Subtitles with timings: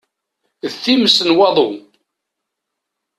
[0.71, 1.69] D times n waḍu!